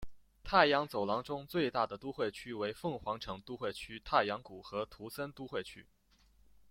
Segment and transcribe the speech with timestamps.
[0.43, 5.85] 太阳走廊中最大的都会区为凤凰城都会区太阳谷和图森都会区。